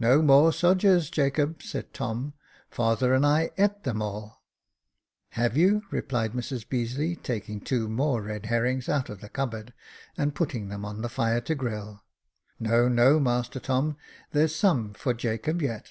"No 0.00 0.22
more 0.22 0.50
sodgers, 0.50 1.10
Jacob," 1.10 1.62
said 1.62 1.92
Tom; 1.92 2.32
"father 2.70 3.12
and 3.12 3.26
I 3.26 3.50
eat 3.58 3.82
them 3.82 4.00
all." 4.00 4.42
"Have 5.32 5.58
you?" 5.58 5.82
replied 5.90 6.32
Mrs 6.32 6.66
Beazeley, 6.66 7.16
taking 7.22 7.60
two 7.60 7.86
more 7.86 8.22
red 8.22 8.46
herrings 8.46 8.88
out 8.88 9.10
of 9.10 9.20
the 9.20 9.28
cupboard, 9.28 9.74
and 10.16 10.34
putting 10.34 10.68
them 10.70 10.86
on 10.86 11.02
the 11.02 11.10
fire 11.10 11.42
to 11.42 11.54
grill; 11.54 12.02
"no, 12.58 12.88
no, 12.88 13.20
master 13.20 13.60
Tom, 13.60 13.98
there's 14.30 14.54
some 14.56 14.94
for 14.94 15.12
Jacob 15.12 15.60
yet." 15.60 15.90